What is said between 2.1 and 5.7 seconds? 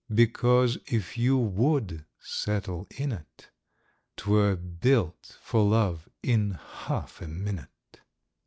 settle in it, 'Twere built, for